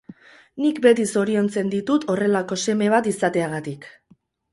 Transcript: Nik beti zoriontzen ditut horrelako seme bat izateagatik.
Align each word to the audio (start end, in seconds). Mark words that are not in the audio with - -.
Nik 0.61 0.77
beti 0.85 1.03
zoriontzen 1.11 1.69
ditut 1.73 2.07
horrelako 2.13 2.57
seme 2.63 2.87
bat 2.95 3.11
izateagatik. 3.13 3.87